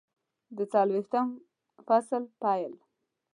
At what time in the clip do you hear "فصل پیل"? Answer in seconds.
1.87-2.73